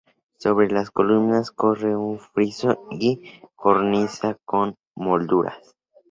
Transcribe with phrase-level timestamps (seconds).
[0.39, 5.75] Sobre las columnas corre un friso y cornisa con molduras.